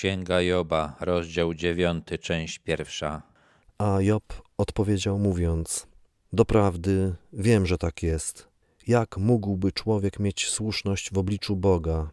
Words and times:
Księga 0.00 0.40
Joba, 0.40 0.96
rozdział 1.00 1.54
9, 1.54 2.06
część 2.20 2.58
pierwsza. 2.58 3.22
A 3.78 4.00
Job 4.00 4.42
odpowiedział 4.58 5.18
mówiąc: 5.18 5.86
Doprawdy 6.32 7.14
wiem, 7.32 7.66
że 7.66 7.78
tak 7.78 8.02
jest. 8.02 8.48
Jak 8.86 9.16
mógłby 9.16 9.72
człowiek 9.72 10.18
mieć 10.18 10.48
słuszność 10.48 11.12
w 11.12 11.18
obliczu 11.18 11.56
Boga? 11.56 12.10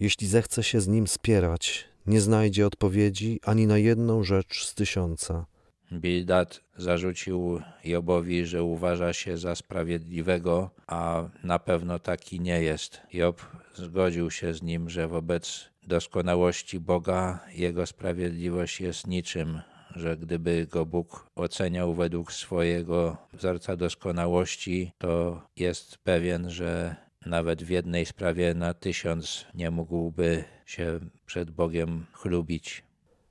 Jeśli 0.00 0.26
zechce 0.28 0.62
się 0.62 0.80
z 0.80 0.88
nim 0.88 1.06
spierać, 1.06 1.88
nie 2.06 2.20
znajdzie 2.20 2.66
odpowiedzi 2.66 3.40
ani 3.44 3.66
na 3.66 3.78
jedną 3.78 4.24
rzecz 4.24 4.66
z 4.66 4.74
tysiąca. 4.74 5.46
Bildad 5.92 6.60
zarzucił 6.76 7.62
Jobowi, 7.84 8.46
że 8.46 8.62
uważa 8.62 9.12
się 9.12 9.38
za 9.38 9.54
sprawiedliwego, 9.54 10.70
a 10.86 11.24
na 11.44 11.58
pewno 11.58 11.98
taki 11.98 12.40
nie 12.40 12.62
jest. 12.62 13.00
Job 13.12 13.46
zgodził 13.74 14.30
się 14.30 14.54
z 14.54 14.62
nim, 14.62 14.90
że 14.90 15.08
wobec 15.08 15.70
doskonałości 15.86 16.80
Boga 16.80 17.40
jego 17.54 17.86
sprawiedliwość 17.86 18.80
jest 18.80 19.06
niczym, 19.06 19.60
że 19.96 20.16
gdyby 20.16 20.66
go 20.66 20.86
Bóg 20.86 21.26
oceniał 21.36 21.94
według 21.94 22.32
swojego 22.32 23.16
wzorca 23.32 23.76
doskonałości, 23.76 24.92
to 24.98 25.42
jest 25.56 25.98
pewien, 25.98 26.50
że 26.50 26.96
nawet 27.26 27.62
w 27.62 27.70
jednej 27.70 28.06
sprawie 28.06 28.54
na 28.54 28.74
tysiąc 28.74 29.46
nie 29.54 29.70
mógłby 29.70 30.44
się 30.66 31.00
przed 31.26 31.50
Bogiem 31.50 32.06
chlubić. 32.12 32.87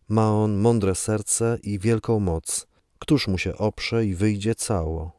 Ma 0.09 0.31
on 0.31 0.57
mądre 0.57 0.95
serce 0.95 1.57
i 1.63 1.79
wielką 1.79 2.19
moc. 2.19 2.67
Któż 2.99 3.27
mu 3.27 3.37
się 3.37 3.57
oprze 3.57 4.05
i 4.05 4.15
wyjdzie 4.15 4.55
cało? 4.55 5.11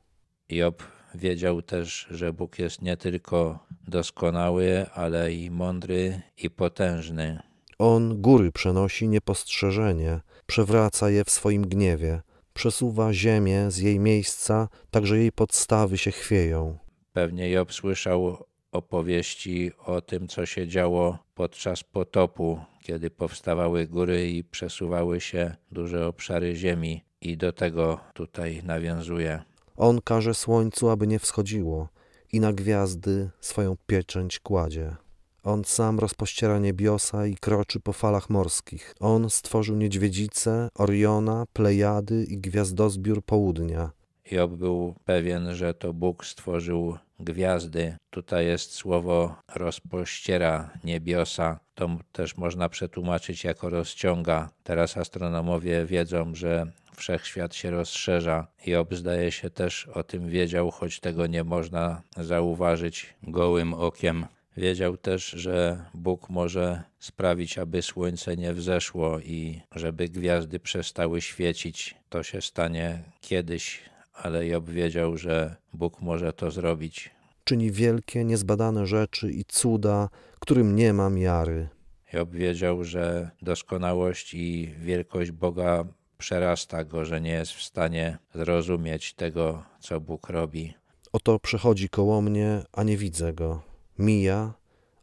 Job 0.48 0.82
wiedział 1.14 1.62
też, 1.62 2.06
że 2.10 2.32
Bóg 2.32 2.58
jest 2.58 2.82
nie 2.82 2.96
tylko 2.96 3.66
doskonały, 3.88 4.86
ale 4.94 5.32
i 5.32 5.50
mądry 5.50 6.22
i 6.36 6.50
potężny. 6.50 7.40
On 7.78 8.20
góry 8.20 8.52
przenosi 8.52 9.08
niepostrzeżenie, 9.08 10.20
przewraca 10.46 11.10
je 11.10 11.24
w 11.24 11.30
swoim 11.30 11.62
gniewie, 11.62 12.20
przesuwa 12.54 13.12
ziemię 13.12 13.70
z 13.70 13.78
jej 13.78 14.00
miejsca, 14.00 14.68
tak 14.90 15.06
że 15.06 15.18
jej 15.18 15.32
podstawy 15.32 15.98
się 15.98 16.10
chwieją. 16.10 16.78
Pewnie 17.12 17.50
Job 17.50 17.72
słyszał 17.72 18.44
opowieści 18.78 19.70
o 19.86 20.00
tym, 20.00 20.28
co 20.28 20.46
się 20.46 20.68
działo 20.68 21.18
podczas 21.34 21.84
potopu, 21.84 22.60
kiedy 22.82 23.10
powstawały 23.10 23.86
góry 23.86 24.30
i 24.30 24.44
przesuwały 24.44 25.20
się 25.20 25.54
duże 25.72 26.06
obszary 26.06 26.56
ziemi, 26.56 27.04
i 27.20 27.36
do 27.36 27.52
tego 27.52 28.00
tutaj 28.14 28.62
nawiązuje. 28.64 29.42
On 29.76 30.00
każe 30.00 30.34
słońcu, 30.34 30.88
aby 30.88 31.06
nie 31.06 31.18
wschodziło, 31.18 31.88
i 32.32 32.40
na 32.40 32.52
gwiazdy 32.52 33.30
swoją 33.40 33.76
pieczęć 33.86 34.38
kładzie. 34.38 34.96
On 35.42 35.64
sam 35.64 35.98
rozpościera 35.98 36.58
niebiosa 36.58 37.26
i 37.26 37.34
kroczy 37.34 37.80
po 37.80 37.92
falach 37.92 38.30
morskich. 38.30 38.94
On 39.00 39.30
stworzył 39.30 39.76
niedźwiedzice, 39.76 40.68
Oriona, 40.74 41.44
Plejady 41.52 42.24
i 42.24 42.38
gwiazdozbiór 42.38 43.22
południa. 43.24 43.90
Job 44.30 44.50
był 44.50 44.94
pewien, 45.04 45.54
że 45.54 45.74
to 45.74 45.92
Bóg 45.92 46.24
stworzył 46.24 46.98
gwiazdy. 47.20 47.96
Tutaj 48.10 48.46
jest 48.46 48.74
słowo 48.74 49.36
rozpościera 49.54 50.70
niebiosa. 50.84 51.60
To 51.74 51.88
też 52.12 52.36
można 52.36 52.68
przetłumaczyć 52.68 53.44
jako 53.44 53.70
rozciąga. 53.70 54.50
Teraz 54.62 54.96
astronomowie 54.96 55.84
wiedzą, 55.84 56.34
że 56.34 56.66
wszechświat 56.96 57.54
się 57.54 57.70
rozszerza. 57.70 58.46
Job 58.66 58.94
zdaje 58.94 59.32
się 59.32 59.50
też 59.50 59.88
o 59.88 60.02
tym 60.02 60.28
wiedział, 60.28 60.70
choć 60.70 61.00
tego 61.00 61.26
nie 61.26 61.44
można 61.44 62.02
zauważyć 62.16 63.14
gołym 63.22 63.74
okiem. 63.74 64.26
Wiedział 64.56 64.96
też, 64.96 65.26
że 65.30 65.84
Bóg 65.94 66.30
może 66.30 66.82
sprawić, 66.98 67.58
aby 67.58 67.82
słońce 67.82 68.36
nie 68.36 68.52
wzeszło 68.52 69.20
i 69.20 69.60
żeby 69.74 70.08
gwiazdy 70.08 70.60
przestały 70.60 71.20
świecić. 71.20 71.94
To 72.08 72.22
się 72.22 72.42
stanie 72.42 73.02
kiedyś, 73.20 73.80
ale 74.22 74.46
Job 74.46 74.70
wiedział, 74.70 75.16
że 75.16 75.56
Bóg 75.72 76.00
może 76.00 76.32
to 76.32 76.50
zrobić. 76.50 77.10
Czyni 77.44 77.70
wielkie, 77.70 78.24
niezbadane 78.24 78.86
rzeczy 78.86 79.32
i 79.32 79.44
cuda, 79.44 80.08
którym 80.40 80.76
nie 80.76 80.92
ma 80.92 81.10
miary. 81.10 81.68
Job 82.12 82.30
wiedział, 82.30 82.84
że 82.84 83.30
doskonałość 83.42 84.34
i 84.34 84.74
wielkość 84.78 85.30
Boga 85.30 85.84
przerasta 86.18 86.84
go, 86.84 87.04
że 87.04 87.20
nie 87.20 87.30
jest 87.30 87.52
w 87.52 87.62
stanie 87.62 88.18
zrozumieć 88.34 89.14
tego, 89.14 89.64
co 89.80 90.00
Bóg 90.00 90.28
robi. 90.28 90.74
Oto 91.12 91.38
przechodzi 91.38 91.88
koło 91.88 92.20
mnie, 92.20 92.62
a 92.72 92.82
nie 92.82 92.96
widzę 92.96 93.32
go. 93.32 93.62
Mija, 93.98 94.54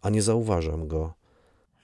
a 0.02 0.10
nie 0.10 0.22
zauważam 0.22 0.88
go. 0.88 1.14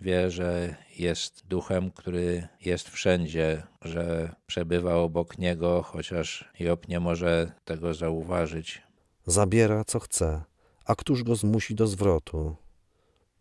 Wie, 0.01 0.31
że 0.31 0.75
jest 0.97 1.47
duchem, 1.47 1.91
który 1.91 2.47
jest 2.65 2.89
wszędzie, 2.89 3.63
że 3.81 4.35
przebywa 4.47 4.95
obok 4.95 5.37
niego, 5.37 5.81
chociaż 5.83 6.51
Job 6.59 6.87
nie 6.87 6.99
może 6.99 7.51
tego 7.65 7.93
zauważyć. 7.93 8.81
Zabiera, 9.25 9.83
co 9.83 9.99
chce, 9.99 10.41
a 10.85 10.95
któż 10.95 11.23
go 11.23 11.35
zmusi 11.35 11.75
do 11.75 11.87
zwrotu? 11.87 12.55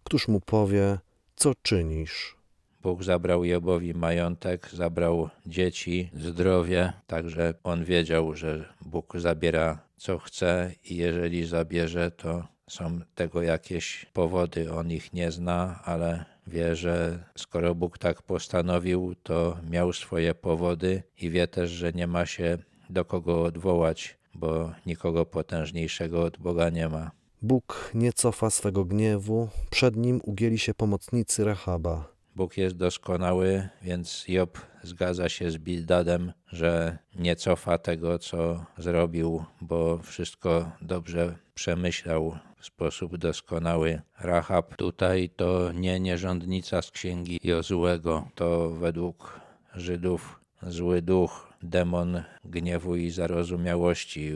Któż 0.04 0.28
mu 0.28 0.40
powie, 0.40 0.98
co 1.36 1.52
czynisz? 1.62 2.36
Bóg 2.82 3.04
zabrał 3.04 3.44
Jobowi 3.44 3.94
majątek, 3.94 4.70
zabrał 4.72 5.28
dzieci, 5.46 6.10
zdrowie, 6.14 6.92
także 7.06 7.54
on 7.64 7.84
wiedział, 7.84 8.34
że 8.34 8.74
Bóg 8.80 9.18
zabiera 9.18 9.78
co 9.96 10.18
chce 10.18 10.74
i 10.84 10.96
jeżeli 10.96 11.46
zabierze, 11.46 12.10
to 12.10 12.44
są 12.68 13.00
tego 13.14 13.42
jakieś 13.42 14.06
powody. 14.12 14.72
On 14.72 14.90
ich 14.90 15.12
nie 15.12 15.30
zna, 15.30 15.80
ale 15.84 16.24
wie, 16.50 16.76
że 16.76 17.24
skoro 17.36 17.74
Bóg 17.74 17.98
tak 17.98 18.22
postanowił, 18.22 19.14
to 19.22 19.56
miał 19.70 19.92
swoje 19.92 20.34
powody 20.34 21.02
i 21.18 21.30
wie 21.30 21.46
też, 21.48 21.70
że 21.70 21.92
nie 21.92 22.06
ma 22.06 22.26
się 22.26 22.58
do 22.90 23.04
kogo 23.04 23.42
odwołać, 23.42 24.18
bo 24.34 24.72
nikogo 24.86 25.26
potężniejszego 25.26 26.22
od 26.22 26.38
Boga 26.38 26.70
nie 26.70 26.88
ma. 26.88 27.10
Bóg 27.42 27.90
nie 27.94 28.12
cofa 28.12 28.50
swego 28.50 28.84
gniewu, 28.84 29.48
przed 29.70 29.96
nim 29.96 30.20
ugięli 30.24 30.58
się 30.58 30.74
pomocnicy 30.74 31.44
Rahaba. 31.44 32.19
Bóg 32.40 32.56
jest 32.56 32.76
doskonały, 32.76 33.68
więc 33.82 34.24
Job 34.28 34.58
zgadza 34.82 35.28
się 35.28 35.50
z 35.50 35.58
Bildadem, 35.58 36.32
że 36.46 36.98
nie 37.14 37.36
cofa 37.36 37.78
tego, 37.78 38.18
co 38.18 38.64
zrobił, 38.78 39.44
bo 39.60 39.98
wszystko 39.98 40.70
dobrze 40.82 41.34
przemyślał 41.54 42.38
w 42.60 42.66
sposób 42.66 43.16
doskonały. 43.16 44.00
Rahab 44.20 44.76
tutaj 44.76 45.30
to 45.36 45.72
nie 45.72 46.00
nierządnica 46.00 46.82
z 46.82 46.90
księgi 46.90 47.40
Jozułego, 47.44 48.28
to 48.34 48.70
według 48.70 49.40
Żydów 49.74 50.40
zły 50.62 51.02
duch, 51.02 51.52
demon 51.62 52.22
gniewu 52.44 52.96
i 52.96 53.10
zarozumiałości. 53.10 54.32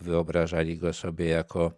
Wyobrażali 0.00 0.78
go 0.78 0.92
sobie 0.92 1.26
jako 1.26 1.72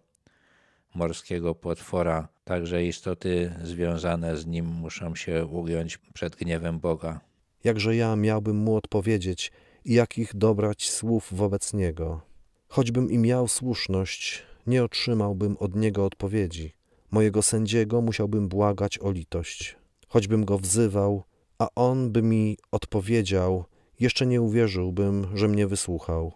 morskiego 0.95 1.55
potwora. 1.55 2.27
Także 2.49 2.85
istoty 2.85 3.51
związane 3.63 4.37
z 4.37 4.45
nim 4.45 4.65
muszą 4.65 5.15
się 5.15 5.45
ugiąć 5.45 5.97
przed 5.97 6.35
gniewem 6.35 6.79
Boga. 6.79 7.19
Jakże 7.63 7.95
ja 7.95 8.15
miałbym 8.15 8.57
mu 8.57 8.75
odpowiedzieć 8.75 9.51
i 9.85 9.93
jakich 9.93 10.35
dobrać 10.35 10.89
słów 10.89 11.27
wobec 11.31 11.73
niego? 11.73 12.21
Choćbym 12.67 13.11
i 13.11 13.17
miał 13.17 13.47
słuszność, 13.47 14.43
nie 14.67 14.83
otrzymałbym 14.83 15.57
od 15.57 15.75
niego 15.75 16.05
odpowiedzi. 16.05 16.73
Mojego 17.11 17.41
sędziego 17.41 18.01
musiałbym 18.01 18.47
błagać 18.47 18.99
o 18.99 19.11
litość. 19.11 19.75
Choćbym 20.07 20.45
go 20.45 20.57
wzywał, 20.57 21.23
a 21.59 21.67
on 21.75 22.11
by 22.11 22.21
mi 22.21 22.57
odpowiedział, 22.71 23.65
jeszcze 23.99 24.25
nie 24.25 24.41
uwierzyłbym, 24.41 25.27
że 25.37 25.47
mnie 25.47 25.67
wysłuchał. 25.67 26.31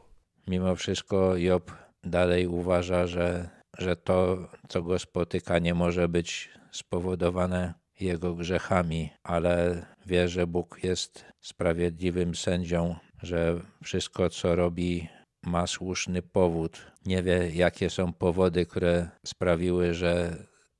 Mimo 0.47 0.75
wszystko 0.75 1.37
Job 1.37 1.71
dalej 2.03 2.47
uważa, 2.47 3.07
że 3.07 3.49
że 3.77 3.95
to, 3.95 4.47
co 4.67 4.81
go 4.81 4.99
spotyka, 4.99 5.59
nie 5.59 5.73
może 5.73 6.09
być 6.09 6.49
spowodowane 6.71 7.73
jego 7.99 8.35
grzechami, 8.35 9.09
ale 9.23 9.85
wie, 10.05 10.27
że 10.27 10.47
Bóg 10.47 10.79
jest 10.83 11.25
sprawiedliwym 11.41 12.35
sędzią, 12.35 12.95
że 13.23 13.59
wszystko, 13.83 14.29
co 14.29 14.55
robi, 14.55 15.07
ma 15.43 15.67
słuszny 15.67 16.21
powód. 16.21 16.91
Nie 17.05 17.23
wie, 17.23 17.49
jakie 17.53 17.89
są 17.89 18.13
powody, 18.13 18.65
które 18.65 19.09
sprawiły, 19.25 19.93
że 19.93 20.37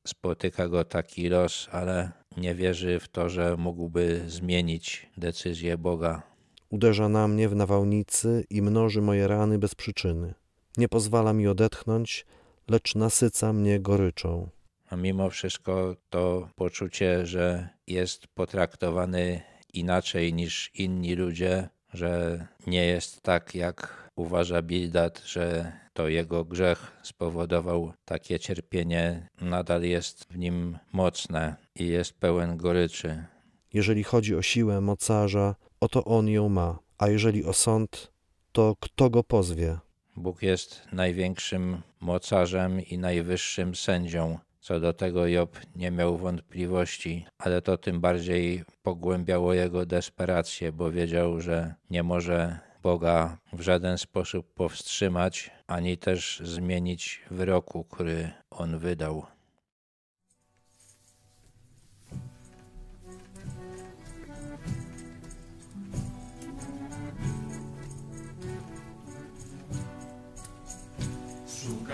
spotyka 0.07 0.67
go 0.67 0.83
taki 0.83 1.29
los, 1.29 1.67
ale 1.71 2.11
nie 2.37 2.55
wierzy 2.55 2.99
w 2.99 3.07
to, 3.07 3.29
że 3.29 3.57
mógłby 3.57 4.23
zmienić 4.27 5.09
decyzję 5.17 5.77
Boga. 5.77 6.21
Uderza 6.69 7.09
na 7.09 7.27
mnie 7.27 7.49
w 7.49 7.55
nawałnicy 7.55 8.45
i 8.49 8.61
mnoży 8.61 9.01
moje 9.01 9.27
rany 9.27 9.59
bez 9.59 9.75
przyczyny. 9.75 10.33
Nie 10.77 10.89
pozwala 10.89 11.33
mi 11.33 11.47
odetchnąć, 11.47 12.25
lecz 12.67 12.95
nasyca 12.95 13.53
mnie 13.53 13.79
goryczą. 13.79 14.49
A 14.89 14.95
mimo 14.95 15.29
wszystko 15.29 15.95
to 16.09 16.49
poczucie, 16.55 17.25
że 17.25 17.69
jest 17.87 18.27
potraktowany 18.27 19.41
inaczej 19.73 20.33
niż 20.33 20.71
inni 20.73 21.15
ludzie, 21.15 21.69
że 21.93 22.45
nie 22.67 22.85
jest 22.85 23.21
tak, 23.21 23.55
jak 23.55 24.09
uważa 24.15 24.61
Bildad, 24.61 25.21
że 25.25 25.71
to 25.93 26.07
jego 26.07 26.45
grzech 26.45 26.91
spowodował 27.03 27.93
takie 28.05 28.39
cierpienie, 28.39 29.29
nadal 29.41 29.83
jest 29.83 30.25
w 30.29 30.37
nim 30.37 30.77
mocne 30.93 31.55
i 31.75 31.87
jest 31.87 32.13
pełen 32.13 32.57
goryczy. 32.57 33.25
Jeżeli 33.73 34.03
chodzi 34.03 34.35
o 34.35 34.41
siłę 34.41 34.81
mocarza, 34.81 35.55
oto 35.79 36.05
on 36.05 36.29
ją 36.29 36.49
ma, 36.49 36.79
a 36.97 37.07
jeżeli 37.07 37.45
o 37.45 37.53
sąd, 37.53 38.11
to 38.51 38.75
kto 38.79 39.09
go 39.09 39.23
pozwie? 39.23 39.77
Bóg 40.15 40.41
jest 40.41 40.87
największym 40.91 41.81
mocarzem 41.99 42.81
i 42.81 42.97
najwyższym 42.97 43.75
sędzią. 43.75 44.39
Co 44.59 44.79
do 44.79 44.93
tego 44.93 45.27
Job 45.27 45.59
nie 45.75 45.91
miał 45.91 46.17
wątpliwości, 46.17 47.25
ale 47.37 47.61
to 47.61 47.77
tym 47.77 48.01
bardziej 48.01 48.63
pogłębiało 48.83 49.53
jego 49.53 49.85
desperację, 49.85 50.71
bo 50.71 50.91
wiedział, 50.91 51.41
że 51.41 51.75
nie 51.89 52.03
może 52.03 52.59
Boga 52.83 53.37
w 53.53 53.61
żaden 53.61 53.97
sposób 53.97 54.53
powstrzymać, 54.53 55.51
ani 55.67 55.97
też 55.97 56.41
zmienić 56.43 57.21
wyroku, 57.31 57.83
który 57.83 58.31
on 58.51 58.79
wydał. 58.79 59.25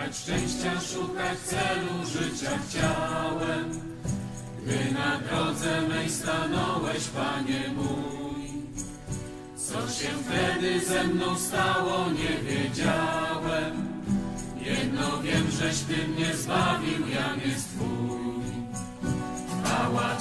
Szukać 0.09 0.21
szczęścia, 0.21 0.71
szukać 0.81 1.39
celu 1.39 2.05
życia 2.05 2.51
chciałem, 2.67 3.69
gdy 4.63 4.91
na 4.93 5.19
drodze 5.19 5.81
mej 5.81 6.09
stanąłeś, 6.09 7.07
Panie 7.07 7.63
mój. 7.75 8.49
Co 9.55 9.81
się 9.81 10.09
wtedy 10.23 10.85
ze 10.85 11.03
mną 11.03 11.37
stało, 11.37 12.05
nie 12.11 12.51
wiedziałem. 12.51 13.87
Jedno 14.61 15.21
wiem, 15.21 15.47
żeś 15.51 15.79
Ty 15.79 16.07
mnie 16.07 16.35
zbawił, 16.35 17.07
Jan 17.07 17.39
jest 17.45 17.67
Twój. 17.69 18.43
Chwała, 19.63 20.15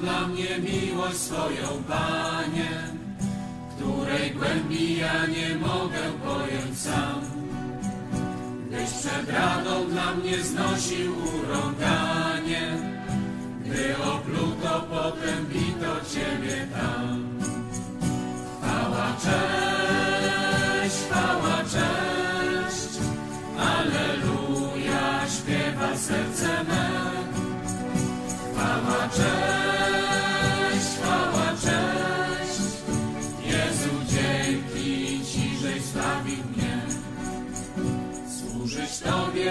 dla 0.00 0.26
mnie 0.28 0.58
miłość 0.58 1.16
swoją, 1.16 1.82
Panie, 1.88 2.70
której 3.76 4.30
głębi 4.30 4.98
ja 4.98 5.26
nie 5.26 5.54
mogę 5.54 6.02
pojąć 6.24 6.78
sam. 6.78 7.20
Gdyś 8.68 8.90
przed 8.90 9.30
radą 9.30 9.88
dla 9.88 10.14
mnie 10.14 10.42
znosił 10.42 11.12
urąganie, 11.12 11.99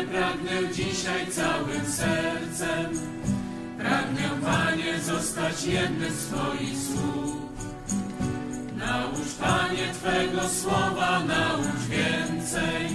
Pragnę 0.08 0.74
dzisiaj 0.74 1.28
całym 1.28 1.86
sercem, 1.86 2.92
pragnę, 3.78 4.30
Panie, 4.46 5.00
zostać 5.00 5.64
jednym 5.64 6.14
z 6.14 6.26
Twoich 6.26 6.78
słów. 6.78 7.36
Naucz, 8.78 9.34
Panie, 9.40 9.94
Twego 9.94 10.50
słowa, 10.50 11.20
naucz 11.20 11.82
więcej, 11.90 12.88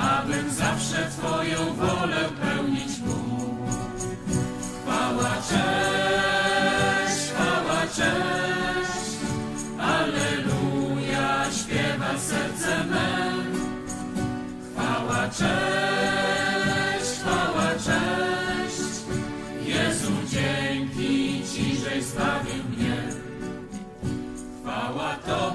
abym 0.00 0.50
zawsze 0.50 1.08
Twoją 1.10 1.74
wolę 1.74 2.28
pełnić 2.40 2.98
mógł. 2.98 3.72
Chwała, 4.82 5.42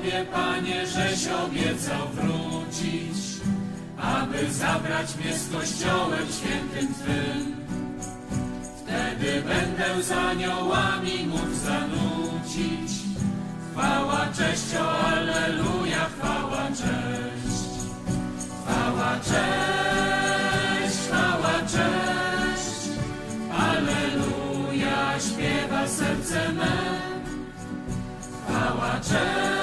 Tobie, 0.04 0.26
Panie, 0.34 0.88
żeś 0.88 1.28
obiecał 1.28 2.08
wrócić, 2.14 3.18
aby 3.98 4.54
zabrać 4.54 5.16
mnie 5.16 5.38
z 5.38 5.52
Kościołem 5.52 6.28
świętym 6.40 6.94
Twym. 6.94 7.56
Wtedy 8.78 9.42
będę 9.42 10.04
z 10.04 10.12
aniołami 10.12 11.28
mógł 11.28 11.54
zanucić. 11.54 13.04
Chwała, 13.72 14.28
cześć, 14.38 14.76
o 14.76 15.08
Alleluja, 15.08 16.06
chwała, 16.18 16.68
cześć. 16.68 17.64
Chwała, 18.62 19.20
cześć, 19.20 20.98
chwała, 21.08 21.60
cześć. 21.60 23.00
Alleluja, 23.60 25.20
śpiewa 25.20 25.88
serce 25.88 26.54
me. 26.54 27.00
Chwała, 28.48 29.00
cześć, 29.00 29.63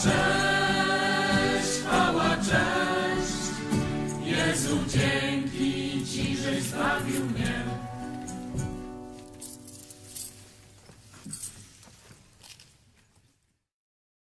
Chwała, 0.00 0.39